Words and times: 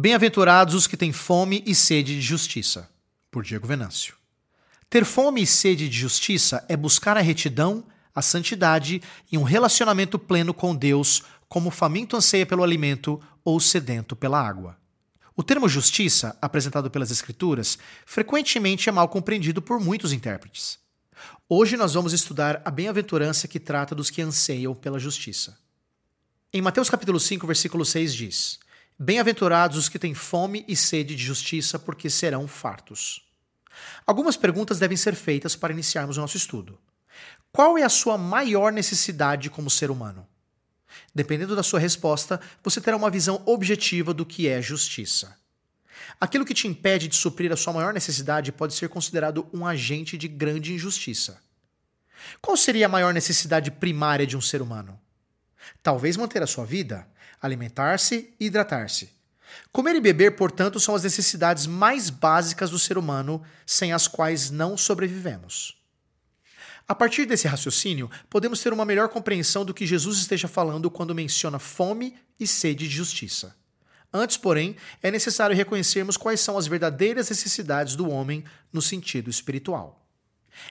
Bem-aventurados 0.00 0.76
os 0.76 0.86
que 0.86 0.96
têm 0.96 1.12
fome 1.12 1.60
e 1.66 1.74
sede 1.74 2.14
de 2.14 2.20
justiça. 2.20 2.88
Por 3.32 3.42
Diego 3.42 3.66
Venâncio. 3.66 4.14
Ter 4.88 5.04
fome 5.04 5.42
e 5.42 5.46
sede 5.46 5.88
de 5.88 5.98
justiça 5.98 6.64
é 6.68 6.76
buscar 6.76 7.16
a 7.16 7.20
retidão, 7.20 7.82
a 8.14 8.22
santidade 8.22 9.02
e 9.32 9.36
um 9.36 9.42
relacionamento 9.42 10.16
pleno 10.16 10.54
com 10.54 10.72
Deus, 10.72 11.24
como 11.48 11.72
faminto 11.72 12.16
anseia 12.16 12.46
pelo 12.46 12.62
alimento 12.62 13.20
ou 13.44 13.58
sedento 13.58 14.14
pela 14.14 14.40
água. 14.40 14.78
O 15.34 15.42
termo 15.42 15.68
justiça, 15.68 16.38
apresentado 16.40 16.88
pelas 16.92 17.10
Escrituras, 17.10 17.76
frequentemente 18.06 18.88
é 18.88 18.92
mal 18.92 19.08
compreendido 19.08 19.60
por 19.60 19.80
muitos 19.80 20.12
intérpretes. 20.12 20.78
Hoje 21.48 21.76
nós 21.76 21.94
vamos 21.94 22.12
estudar 22.12 22.62
a 22.64 22.70
bem-aventurança 22.70 23.48
que 23.48 23.58
trata 23.58 23.96
dos 23.96 24.10
que 24.10 24.22
anseiam 24.22 24.76
pela 24.76 25.00
justiça. 25.00 25.58
Em 26.52 26.62
Mateus 26.62 26.88
capítulo 26.88 27.18
5, 27.18 27.44
versículo 27.48 27.84
6 27.84 28.14
diz: 28.14 28.60
Bem-aventurados 29.00 29.76
os 29.76 29.88
que 29.88 29.98
têm 29.98 30.12
fome 30.12 30.64
e 30.66 30.74
sede 30.74 31.14
de 31.14 31.22
justiça, 31.22 31.78
porque 31.78 32.10
serão 32.10 32.48
fartos. 32.48 33.24
Algumas 34.04 34.36
perguntas 34.36 34.80
devem 34.80 34.96
ser 34.96 35.14
feitas 35.14 35.54
para 35.54 35.72
iniciarmos 35.72 36.16
o 36.16 36.20
nosso 36.20 36.36
estudo. 36.36 36.76
Qual 37.52 37.78
é 37.78 37.84
a 37.84 37.88
sua 37.88 38.18
maior 38.18 38.72
necessidade 38.72 39.50
como 39.50 39.70
ser 39.70 39.88
humano? 39.88 40.26
Dependendo 41.14 41.54
da 41.54 41.62
sua 41.62 41.78
resposta, 41.78 42.40
você 42.60 42.80
terá 42.80 42.96
uma 42.96 43.08
visão 43.08 43.40
objetiva 43.46 44.12
do 44.12 44.26
que 44.26 44.48
é 44.48 44.60
justiça. 44.60 45.38
Aquilo 46.20 46.44
que 46.44 46.54
te 46.54 46.66
impede 46.66 47.06
de 47.06 47.14
suprir 47.14 47.52
a 47.52 47.56
sua 47.56 47.72
maior 47.72 47.94
necessidade 47.94 48.50
pode 48.50 48.74
ser 48.74 48.88
considerado 48.88 49.48
um 49.52 49.64
agente 49.64 50.18
de 50.18 50.26
grande 50.26 50.72
injustiça. 50.72 51.40
Qual 52.40 52.56
seria 52.56 52.86
a 52.86 52.88
maior 52.88 53.14
necessidade 53.14 53.70
primária 53.70 54.26
de 54.26 54.36
um 54.36 54.40
ser 54.40 54.60
humano? 54.60 54.98
Talvez 55.82 56.16
manter 56.16 56.42
a 56.42 56.46
sua 56.46 56.64
vida, 56.64 57.06
alimentar-se 57.40 58.34
e 58.38 58.46
hidratar-se. 58.46 59.10
Comer 59.72 59.94
e 59.96 60.00
beber, 60.00 60.36
portanto, 60.36 60.78
são 60.78 60.94
as 60.94 61.02
necessidades 61.02 61.66
mais 61.66 62.10
básicas 62.10 62.70
do 62.70 62.78
ser 62.78 62.98
humano, 62.98 63.42
sem 63.66 63.92
as 63.92 64.06
quais 64.06 64.50
não 64.50 64.76
sobrevivemos. 64.76 65.76
A 66.86 66.94
partir 66.94 67.26
desse 67.26 67.46
raciocínio, 67.46 68.10
podemos 68.30 68.62
ter 68.62 68.72
uma 68.72 68.84
melhor 68.84 69.08
compreensão 69.08 69.64
do 69.64 69.74
que 69.74 69.86
Jesus 69.86 70.18
esteja 70.18 70.48
falando 70.48 70.90
quando 70.90 71.14
menciona 71.14 71.58
fome 71.58 72.16
e 72.40 72.46
sede 72.46 72.88
de 72.88 72.94
justiça. 72.94 73.54
Antes, 74.12 74.38
porém, 74.38 74.74
é 75.02 75.10
necessário 75.10 75.54
reconhecermos 75.54 76.16
quais 76.16 76.40
são 76.40 76.56
as 76.56 76.66
verdadeiras 76.66 77.28
necessidades 77.28 77.94
do 77.94 78.08
homem 78.08 78.42
no 78.72 78.80
sentido 78.80 79.28
espiritual. 79.28 80.02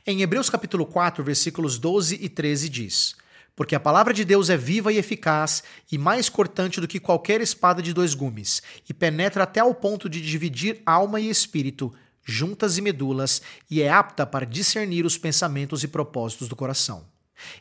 Em 0.07 0.21
Hebreus 0.21 0.49
capítulo 0.49 0.87
4, 0.87 1.23
versículos 1.23 1.77
12 1.77 2.17
e 2.19 2.27
13 2.27 2.67
diz: 2.67 3.15
porque 3.57 3.73
a 3.73 3.79
palavra 3.79 4.13
de 4.13 4.23
Deus 4.23 4.51
é 4.51 4.55
viva 4.55 4.93
e 4.93 4.97
eficaz 4.97 5.63
e 5.91 5.97
mais 5.97 6.29
cortante 6.29 6.79
do 6.79 6.87
que 6.87 6.99
qualquer 6.99 7.41
espada 7.41 7.81
de 7.81 7.91
dois 7.91 8.13
gumes, 8.13 8.61
e 8.87 8.93
penetra 8.93 9.43
até 9.43 9.59
ao 9.59 9.73
ponto 9.73 10.07
de 10.07 10.21
dividir 10.21 10.79
alma 10.85 11.19
e 11.19 11.27
espírito, 11.27 11.91
juntas 12.23 12.77
e 12.77 12.81
medulas, 12.81 13.41
e 13.67 13.81
é 13.81 13.89
apta 13.89 14.27
para 14.27 14.45
discernir 14.45 15.07
os 15.07 15.17
pensamentos 15.17 15.83
e 15.83 15.87
propósitos 15.87 16.47
do 16.47 16.55
coração. 16.55 17.03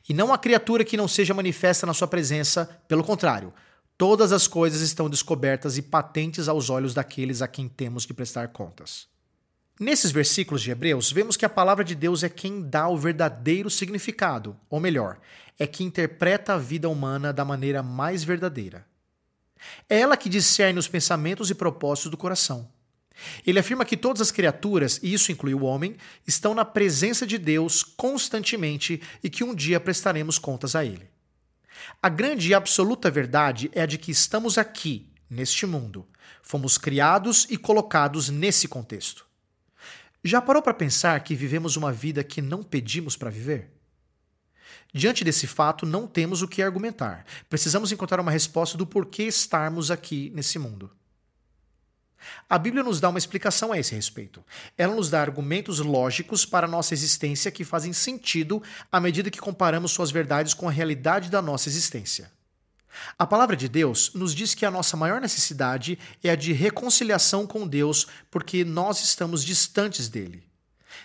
E 0.06 0.12
não 0.12 0.34
há 0.34 0.38
criatura 0.38 0.84
que 0.84 0.98
não 0.98 1.08
seja 1.08 1.32
manifesta 1.32 1.86
na 1.86 1.94
sua 1.94 2.06
presença, 2.06 2.68
pelo 2.86 3.02
contrário, 3.02 3.50
todas 3.96 4.32
as 4.32 4.46
coisas 4.46 4.82
estão 4.82 5.08
descobertas 5.08 5.78
e 5.78 5.82
patentes 5.82 6.46
aos 6.46 6.68
olhos 6.68 6.92
daqueles 6.92 7.40
a 7.40 7.48
quem 7.48 7.70
temos 7.70 8.04
que 8.04 8.12
prestar 8.12 8.48
contas. 8.48 9.08
Nesses 9.78 10.10
versículos 10.10 10.62
de 10.62 10.70
Hebreus, 10.70 11.12
vemos 11.12 11.36
que 11.36 11.44
a 11.44 11.50
palavra 11.50 11.84
de 11.84 11.94
Deus 11.94 12.22
é 12.22 12.30
quem 12.30 12.62
dá 12.62 12.88
o 12.88 12.96
verdadeiro 12.96 13.68
significado, 13.68 14.56
ou 14.70 14.80
melhor, 14.80 15.18
é 15.58 15.66
que 15.66 15.84
interpreta 15.84 16.54
a 16.54 16.58
vida 16.58 16.88
humana 16.88 17.30
da 17.30 17.44
maneira 17.44 17.82
mais 17.82 18.24
verdadeira. 18.24 18.86
É 19.88 20.00
ela 20.00 20.16
que 20.16 20.30
discerne 20.30 20.78
os 20.78 20.88
pensamentos 20.88 21.50
e 21.50 21.54
propósitos 21.54 22.10
do 22.10 22.16
coração. 22.16 22.70
Ele 23.46 23.58
afirma 23.58 23.84
que 23.84 23.96
todas 23.96 24.22
as 24.22 24.30
criaturas, 24.30 24.98
e 25.02 25.12
isso 25.12 25.30
inclui 25.30 25.52
o 25.52 25.64
homem, 25.64 25.96
estão 26.26 26.54
na 26.54 26.64
presença 26.64 27.26
de 27.26 27.36
Deus 27.36 27.82
constantemente 27.82 29.02
e 29.22 29.28
que 29.28 29.44
um 29.44 29.54
dia 29.54 29.80
prestaremos 29.80 30.38
contas 30.38 30.74
a 30.74 30.84
ele. 30.84 31.08
A 32.02 32.08
grande 32.08 32.50
e 32.50 32.54
absoluta 32.54 33.10
verdade 33.10 33.70
é 33.74 33.82
a 33.82 33.86
de 33.86 33.98
que 33.98 34.10
estamos 34.10 34.56
aqui, 34.56 35.10
neste 35.28 35.66
mundo. 35.66 36.06
Fomos 36.42 36.78
criados 36.78 37.46
e 37.50 37.56
colocados 37.56 38.28
nesse 38.30 38.68
contexto. 38.68 39.25
Já 40.26 40.42
parou 40.42 40.60
para 40.60 40.74
pensar 40.74 41.20
que 41.20 41.36
vivemos 41.36 41.76
uma 41.76 41.92
vida 41.92 42.24
que 42.24 42.42
não 42.42 42.60
pedimos 42.60 43.16
para 43.16 43.30
viver? 43.30 43.70
Diante 44.92 45.22
desse 45.22 45.46
fato, 45.46 45.86
não 45.86 46.08
temos 46.08 46.42
o 46.42 46.48
que 46.48 46.60
argumentar. 46.60 47.24
Precisamos 47.48 47.92
encontrar 47.92 48.18
uma 48.18 48.32
resposta 48.32 48.76
do 48.76 48.84
porquê 48.84 49.22
estarmos 49.22 49.88
aqui 49.88 50.32
nesse 50.34 50.58
mundo. 50.58 50.90
A 52.50 52.58
Bíblia 52.58 52.82
nos 52.82 52.98
dá 52.98 53.08
uma 53.08 53.20
explicação 53.20 53.70
a 53.70 53.78
esse 53.78 53.94
respeito. 53.94 54.44
Ela 54.76 54.96
nos 54.96 55.08
dá 55.08 55.20
argumentos 55.20 55.78
lógicos 55.78 56.44
para 56.44 56.66
a 56.66 56.70
nossa 56.70 56.92
existência 56.92 57.52
que 57.52 57.62
fazem 57.62 57.92
sentido 57.92 58.60
à 58.90 58.98
medida 58.98 59.30
que 59.30 59.38
comparamos 59.38 59.92
suas 59.92 60.10
verdades 60.10 60.54
com 60.54 60.66
a 60.66 60.72
realidade 60.72 61.30
da 61.30 61.40
nossa 61.40 61.68
existência. 61.68 62.32
A 63.18 63.26
palavra 63.26 63.56
de 63.56 63.68
Deus 63.68 64.12
nos 64.14 64.34
diz 64.34 64.54
que 64.54 64.66
a 64.66 64.70
nossa 64.70 64.96
maior 64.96 65.20
necessidade 65.20 65.98
é 66.22 66.30
a 66.30 66.36
de 66.36 66.52
reconciliação 66.52 67.46
com 67.46 67.66
Deus, 67.66 68.06
porque 68.30 68.64
nós 68.64 69.02
estamos 69.02 69.44
distantes 69.44 70.08
dele. 70.08 70.44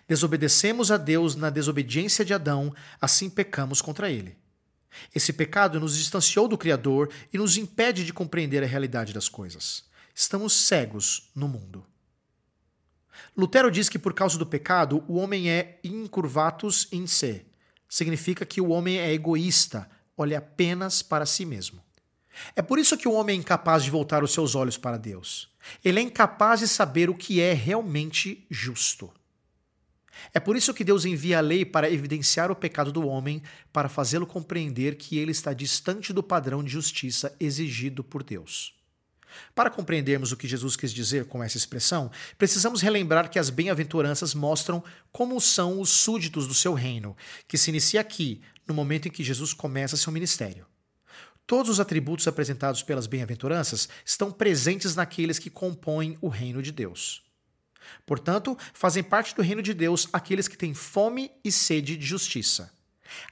Desobedecemos 0.08 0.92
a 0.92 0.98
Deus 0.98 1.36
na 1.36 1.50
desobediência 1.50 2.26
de 2.26 2.34
Adão, 2.34 2.74
assim 3.00 3.30
pecamos 3.30 3.82
contra 3.82 4.10
ele. 4.10 4.38
Esse 5.16 5.32
pecado 5.32 5.80
nos 5.80 5.96
distanciou 5.98 6.48
do 6.48 6.58
Criador 6.58 7.10
e 7.32 7.38
nos 7.38 7.58
impede 7.58 8.06
de 8.06 8.14
compreender 8.14 8.64
a 8.64 8.68
realidade 8.68 9.14
das 9.14 9.30
coisas. 9.30 9.86
Estamos 10.14 10.54
cegos 10.54 11.30
no 11.34 11.48
mundo. 11.48 11.86
Lutero 13.36 13.72
diz 13.72 13.88
que 13.88 14.00
por 14.00 14.14
causa 14.14 14.38
do 14.38 14.46
pecado, 14.46 15.04
o 15.08 15.16
homem 15.16 15.50
é 15.50 15.80
incurvatus 15.84 16.88
in 16.92 17.08
se. 17.08 17.46
Significa 17.88 18.46
que 18.46 18.60
o 18.60 18.70
homem 18.70 19.00
é 19.00 19.14
egoísta, 19.14 19.90
olha 20.18 20.38
apenas 20.38 21.02
para 21.02 21.26
si 21.26 21.46
mesmo. 21.46 21.82
É 22.56 22.62
por 22.62 22.80
isso 22.80 22.98
que 22.98 23.08
o 23.08 23.14
homem 23.14 23.36
é 23.36 23.40
incapaz 23.40 23.84
de 23.84 23.92
voltar 23.92 24.24
os 24.24 24.32
seus 24.32 24.56
olhos 24.56 24.78
para 24.78 24.98
Deus. 24.98 25.50
Ele 25.84 26.00
é 26.00 26.04
incapaz 26.04 26.62
de 26.62 26.68
saber 26.68 27.10
o 27.10 27.16
que 27.16 27.42
é 27.42 27.54
realmente 27.54 28.46
justo. 28.50 29.12
É 30.34 30.40
por 30.40 30.56
isso 30.56 30.74
que 30.74 30.84
Deus 30.84 31.06
envia 31.06 31.40
a 31.40 31.42
lei 31.42 31.66
para 31.66 31.90
evidenciar 31.90 32.52
o 32.52 32.56
pecado 32.56 32.92
do 32.92 33.08
homem, 33.08 33.42
para 33.72 33.90
fazê-lo 33.90 34.28
compreender 34.28 34.96
que 34.96 35.18
ele 35.18 35.32
está 35.32 35.54
distante 35.54 36.14
do 36.14 36.22
padrão 36.22 36.64
de 36.64 36.72
justiça 36.72 37.36
exigido 37.40 38.04
por 38.04 38.24
Deus. 38.24 38.76
Para 39.56 39.70
compreendermos 39.70 40.32
o 40.32 40.38
que 40.38 40.48
Jesus 40.48 40.76
quis 40.76 40.92
dizer 40.92 41.26
com 41.26 41.42
essa 41.42 41.58
expressão, 41.58 42.12
precisamos 42.38 42.82
relembrar 42.82 43.30
que 43.30 43.40
as 43.40 43.50
bem-aventuranças 43.50 44.34
mostram 44.34 44.84
como 45.12 45.40
são 45.40 45.80
os 45.80 45.90
súditos 45.90 46.48
do 46.48 46.54
seu 46.54 46.74
reino, 46.74 47.16
que 47.48 47.58
se 47.58 47.70
inicia 47.70 48.02
aqui, 48.02 48.42
no 48.72 48.76
momento 48.76 49.10
em 49.10 49.12
que 49.12 49.24
Jesus 49.24 49.54
começa 49.54 49.98
seu 49.98 50.14
ministério. 50.14 50.66
Todos 51.46 51.70
os 51.70 51.80
atributos 51.82 52.26
apresentados 52.26 52.82
pelas 52.82 53.06
bem-aventuranças 53.06 53.90
estão 54.06 54.32
presentes 54.32 54.96
naqueles 54.96 55.38
que 55.38 55.50
compõem 55.50 56.18
o 56.22 56.30
reino 56.30 56.64
de 56.64 56.72
Deus. 56.72 57.22
Portanto, 58.06 58.58
fazem 58.74 59.04
parte 59.04 59.36
do 59.36 59.42
reino 59.42 59.62
de 59.62 59.74
Deus 59.74 60.08
aqueles 60.14 60.48
que 60.48 60.58
têm 60.58 60.74
fome 60.74 61.30
e 61.44 61.52
sede 61.52 61.98
de 61.98 62.06
justiça. 62.06 62.72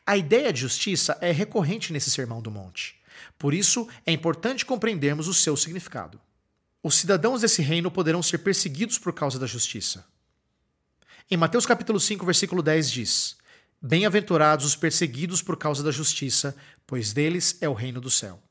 A 0.05 0.17
ideia 0.17 0.51
de 0.51 0.59
justiça 0.59 1.17
é 1.21 1.31
recorrente 1.31 1.93
nesse 1.93 2.11
Sermão 2.11 2.41
do 2.41 2.51
Monte. 2.51 2.99
Por 3.37 3.53
isso, 3.53 3.87
é 4.05 4.11
importante 4.11 4.65
compreendermos 4.65 5.29
o 5.29 5.33
seu 5.33 5.55
significado. 5.55 6.19
Os 6.83 6.95
cidadãos 6.95 7.39
desse 7.39 7.61
reino 7.61 7.89
poderão 7.89 8.21
ser 8.21 8.39
perseguidos 8.39 8.97
por 8.97 9.13
causa 9.13 9.39
da 9.39 9.47
justiça. 9.47 10.05
Em 11.31 11.37
Mateus 11.37 11.65
capítulo 11.65 11.99
5, 11.99 12.25
versículo 12.25 12.61
10 12.61 12.91
diz: 12.91 13.38
Bem-aventurados 13.81 14.65
os 14.65 14.75
perseguidos 14.75 15.41
por 15.41 15.55
causa 15.55 15.81
da 15.81 15.89
justiça, 15.89 16.53
pois 16.85 17.13
deles 17.13 17.57
é 17.61 17.69
o 17.69 17.73
reino 17.73 18.01
do 18.01 18.11
céu. 18.11 18.43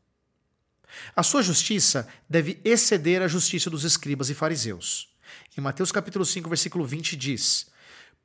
A 1.14 1.22
sua 1.22 1.42
justiça 1.42 2.08
deve 2.26 2.58
exceder 2.64 3.20
a 3.20 3.28
justiça 3.28 3.68
dos 3.68 3.84
escribas 3.84 4.30
e 4.30 4.34
fariseus. 4.34 5.14
Em 5.56 5.60
Mateus 5.60 5.92
capítulo 5.92 6.24
5, 6.24 6.48
versículo 6.48 6.86
20 6.86 7.14
diz: 7.14 7.66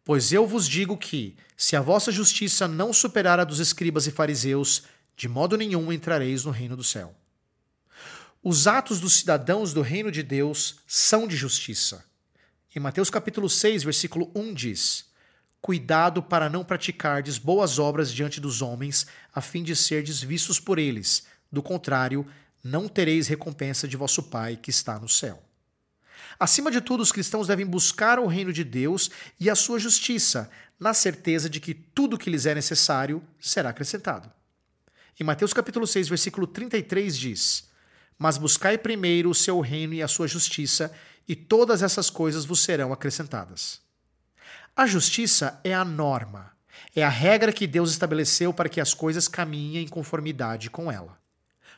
Pois 0.05 0.31
eu 0.31 0.47
vos 0.47 0.65
digo 0.65 0.97
que, 0.97 1.35
se 1.57 1.75
a 1.75 1.81
vossa 1.81 2.09
justiça 2.09 2.69
não 2.69 2.93
superar 2.93 3.37
a 3.37 3.43
dos 3.43 3.59
escribas 3.59 4.07
e 4.07 4.11
fariseus, 4.11 4.83
de 5.17 5.27
modo 5.27 5.57
nenhum 5.57 5.91
entrareis 5.91 6.45
no 6.45 6.51
reino 6.51 6.77
do 6.77 6.85
céu. 6.85 7.13
Os 8.41 8.65
atos 8.65 9.01
dos 9.01 9.15
cidadãos 9.15 9.73
do 9.73 9.81
reino 9.81 10.09
de 10.09 10.23
Deus 10.23 10.77
são 10.87 11.27
de 11.27 11.35
justiça. 11.35 12.05
Em 12.73 12.79
Mateus 12.79 13.09
capítulo 13.09 13.49
6, 13.49 13.83
versículo 13.83 14.31
1 14.33 14.53
diz: 14.53 15.12
Cuidado 15.63 16.21
para 16.21 16.49
não 16.49 16.61
praticardes 16.61 17.37
boas 17.37 17.79
obras 17.79 18.11
diante 18.11 18.41
dos 18.41 18.61
homens, 18.61 19.07
a 19.33 19.39
fim 19.39 19.63
de 19.63 19.77
serdes 19.77 20.21
vistos 20.21 20.59
por 20.59 20.77
eles. 20.77 21.23
Do 21.49 21.63
contrário, 21.63 22.27
não 22.61 22.89
tereis 22.89 23.29
recompensa 23.29 23.87
de 23.87 23.95
vosso 23.95 24.23
Pai 24.23 24.57
que 24.57 24.69
está 24.69 24.99
no 24.99 25.07
céu. 25.07 25.41
Acima 26.37 26.69
de 26.69 26.81
tudo, 26.81 26.99
os 26.99 27.13
cristãos 27.13 27.47
devem 27.47 27.65
buscar 27.65 28.19
o 28.19 28.27
reino 28.27 28.51
de 28.51 28.61
Deus 28.61 29.09
e 29.39 29.49
a 29.49 29.55
sua 29.55 29.79
justiça, 29.79 30.51
na 30.77 30.93
certeza 30.93 31.49
de 31.49 31.61
que 31.61 31.73
tudo 31.73 32.17
que 32.17 32.29
lhes 32.29 32.45
é 32.45 32.53
necessário 32.53 33.23
será 33.39 33.69
acrescentado. 33.69 34.29
Em 35.17 35.23
Mateus 35.23 35.53
capítulo 35.53 35.87
6, 35.87 36.09
versículo 36.09 36.45
33 36.45 37.17
diz: 37.17 37.69
Mas 38.19 38.37
buscai 38.37 38.77
primeiro 38.77 39.29
o 39.29 39.33
seu 39.33 39.61
reino 39.61 39.93
e 39.93 40.03
a 40.03 40.09
sua 40.09 40.27
justiça, 40.27 40.91
e 41.25 41.37
todas 41.37 41.81
essas 41.81 42.09
coisas 42.09 42.43
vos 42.43 42.59
serão 42.59 42.91
acrescentadas. 42.91 43.81
A 44.75 44.87
justiça 44.87 45.61
é 45.63 45.71
a 45.71 45.85
norma, 45.85 46.51
é 46.95 47.03
a 47.03 47.09
regra 47.09 47.53
que 47.53 47.67
Deus 47.67 47.91
estabeleceu 47.91 48.51
para 48.51 48.67
que 48.67 48.81
as 48.81 48.91
coisas 48.91 49.27
caminhem 49.27 49.83
em 49.83 49.87
conformidade 49.87 50.67
com 50.67 50.91
ela. 50.91 51.15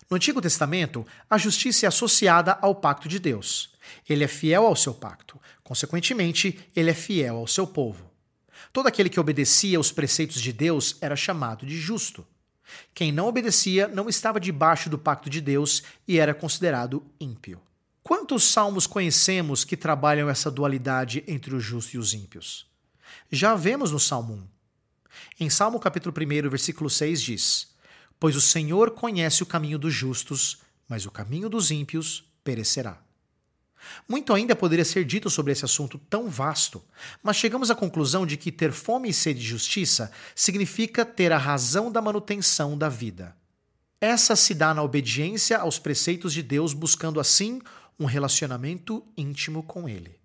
No 0.09 0.15
Antigo 0.15 0.42
Testamento, 0.42 1.06
a 1.30 1.38
justiça 1.38 1.86
é 1.86 1.89
associada 1.89 2.57
ao 2.62 2.74
pacto 2.74 3.09
de 3.09 3.19
Deus. 3.19 3.74
Ele 4.07 4.24
é 4.24 4.30
fiel 4.30 4.65
ao 4.65 4.77
seu 4.77 4.94
pacto, 4.94 5.38
consequentemente, 5.62 6.57
ele 6.74 6.89
é 6.89 6.94
fiel 6.94 7.36
ao 7.36 7.47
seu 7.47 7.68
povo. 7.68 8.09
Todo 8.71 8.88
aquele 8.88 9.09
que 9.09 9.19
obedecia 9.19 9.77
aos 9.77 9.92
preceitos 9.92 10.42
de 10.42 10.53
Deus 10.53 10.95
era 11.01 11.18
chamado 11.18 11.65
de 11.65 11.77
justo. 11.77 12.25
Quem 12.94 13.12
não 13.12 13.27
obedecia 13.27 13.89
não 13.89 14.07
estava 14.07 14.39
debaixo 14.39 14.89
do 14.89 14.97
pacto 14.97 15.30
de 15.30 15.42
Deus 15.42 15.83
e 16.07 16.18
era 16.18 16.33
considerado 16.33 17.06
ímpio. 17.19 17.62
Quantos 18.01 18.45
salmos 18.45 18.88
conhecemos 18.88 19.65
que 19.65 19.75
trabalham 19.75 20.30
essa 20.30 20.50
dualidade 20.50 21.25
entre 21.27 21.53
o 21.53 21.59
justo 21.59 21.97
e 21.97 22.00
os 22.00 22.13
ímpios? 22.13 22.74
Já 23.31 23.56
vemos 23.56 23.92
no 23.92 24.00
Salmo 24.00 24.34
1. 24.34 25.46
Em 25.46 25.50
Salmo 25.50 25.80
capítulo 25.80 26.13
1, 26.18 26.50
versículo 26.50 26.90
6 26.90 27.22
diz: 27.22 27.68
Pois 28.19 28.36
o 28.36 28.42
Senhor 28.42 28.92
conhece 28.92 29.44
o 29.44 29.46
caminho 29.46 29.78
dos 29.78 29.94
justos, 29.94 30.60
mas 30.88 31.06
o 31.06 31.12
caminho 31.12 31.50
dos 31.50 31.72
ímpios 31.72 32.24
perecerá. 32.44 33.02
Muito 34.07 34.34
ainda 34.34 34.56
poderia 34.56 34.86
ser 34.86 35.06
dito 35.06 35.30
sobre 35.30 35.52
esse 35.52 35.66
assunto 35.66 35.98
tão 36.10 36.30
vasto, 36.30 36.84
mas 37.22 37.36
chegamos 37.36 37.69
à 37.69 37.75
conclusão 37.75 38.25
de 38.25 38.38
que 38.38 38.52
ter 38.52 38.72
fome 38.72 39.10
e 39.10 39.13
sede 39.13 39.40
de 39.40 39.46
justiça 39.46 40.12
significa 40.34 41.06
ter 41.06 41.31
a 41.31 41.38
razão 41.38 41.92
da 41.92 42.02
manutenção 42.02 42.78
da 42.78 42.90
vida. 42.90 43.36
Essa 44.00 44.36
se 44.36 44.54
dá 44.54 44.74
na 44.74 44.84
obediência 44.84 45.57
aos 45.57 45.80
preceitos 45.80 46.34
de 46.34 46.44
Deus, 46.44 46.74
buscando 46.74 47.19
assim 47.19 47.62
um 48.00 48.06
relacionamento 48.06 49.06
íntimo 49.18 49.63
com 49.63 49.88
Ele. 49.88 50.19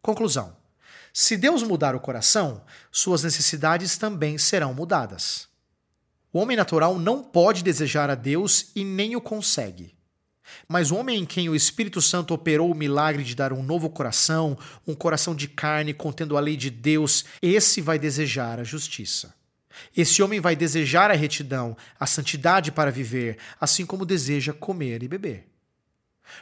Conclusão: 0.00 0.56
se 1.12 1.36
Deus 1.36 1.62
mudar 1.62 1.94
o 1.94 2.00
coração, 2.00 2.62
suas 2.90 3.22
necessidades 3.22 3.96
também 3.98 4.38
serão 4.38 4.72
mudadas. 4.72 5.48
O 6.32 6.38
homem 6.38 6.56
natural 6.56 6.98
não 6.98 7.22
pode 7.22 7.62
desejar 7.62 8.08
a 8.08 8.14
Deus 8.14 8.70
e 8.76 8.84
nem 8.84 9.16
o 9.16 9.20
consegue. 9.20 9.94
Mas 10.68 10.90
o 10.90 10.96
homem 10.96 11.20
em 11.20 11.26
quem 11.26 11.48
o 11.48 11.54
Espírito 11.54 12.00
Santo 12.00 12.34
operou 12.34 12.70
o 12.70 12.74
milagre 12.74 13.24
de 13.24 13.34
dar 13.34 13.52
um 13.52 13.62
novo 13.62 13.90
coração, 13.90 14.56
um 14.86 14.94
coração 14.94 15.34
de 15.34 15.48
carne 15.48 15.92
contendo 15.92 16.36
a 16.36 16.40
lei 16.40 16.56
de 16.56 16.70
Deus, 16.70 17.24
esse 17.42 17.80
vai 17.80 17.98
desejar 17.98 18.60
a 18.60 18.64
justiça. 18.64 19.34
Esse 19.96 20.22
homem 20.22 20.40
vai 20.40 20.54
desejar 20.54 21.10
a 21.10 21.14
retidão, 21.14 21.76
a 21.98 22.06
santidade 22.06 22.70
para 22.70 22.90
viver, 22.90 23.38
assim 23.60 23.86
como 23.86 24.04
deseja 24.04 24.52
comer 24.52 25.02
e 25.02 25.08
beber. 25.08 25.46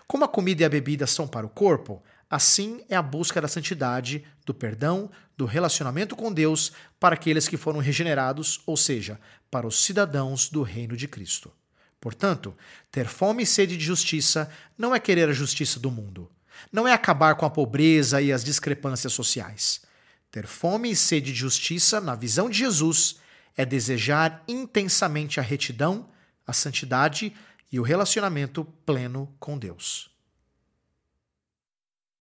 Como 0.07 0.25
a 0.25 0.29
comida 0.29 0.63
e 0.63 0.65
a 0.67 0.69
bebida 0.69 1.07
são 1.07 1.27
para 1.27 1.47
o 1.47 1.51
corpo, 1.51 2.03
assim 2.31 2.85
é 2.89 2.97
a 2.97 3.03
busca 3.03 3.41
da 3.41 3.49
santidade, 3.49 4.25
do 4.45 4.53
perdão, 4.55 5.11
do 5.37 5.47
relacionamento 5.47 6.17
com 6.17 6.33
Deus 6.33 6.73
para 6.99 7.15
aqueles 7.15 7.49
que 7.49 7.57
foram 7.57 7.81
regenerados, 7.81 8.61
ou 8.67 8.77
seja, 8.77 9.21
para 9.51 9.67
os 9.67 9.83
cidadãos 9.83 10.49
do 10.49 10.63
reino 10.63 10.97
de 10.97 11.09
Cristo. 11.09 11.53
Portanto, 12.01 12.57
ter 12.91 13.07
fome 13.07 13.43
e 13.43 13.47
sede 13.47 13.77
de 13.77 13.85
justiça 13.85 14.51
não 14.77 14.95
é 14.95 15.01
querer 15.01 15.29
a 15.29 15.33
justiça 15.33 15.81
do 15.81 15.91
mundo. 15.91 16.31
Não 16.73 16.87
é 16.87 16.93
acabar 16.93 17.35
com 17.35 17.47
a 17.47 17.51
pobreza 17.51 18.21
e 18.21 18.33
as 18.33 18.45
discrepâncias 18.45 19.13
sociais. 19.13 19.83
Ter 20.31 20.47
fome 20.47 20.91
e 20.91 20.97
sede 20.97 21.33
de 21.33 21.39
justiça, 21.39 22.01
na 22.01 22.15
visão 22.15 22.51
de 22.51 22.59
Jesus, 22.59 23.17
é 23.57 23.65
desejar 23.65 24.45
intensamente 24.47 25.41
a 25.41 25.43
retidão, 25.43 26.09
a 26.47 26.53
santidade 26.53 27.33
e 27.73 27.81
o 27.81 27.83
relacionamento 27.83 28.65
pleno 28.85 29.35
com 29.41 29.59
Deus. 29.59 30.11